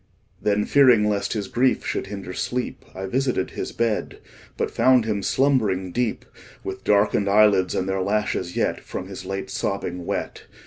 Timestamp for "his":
1.33-1.47, 3.51-3.71, 9.09-9.25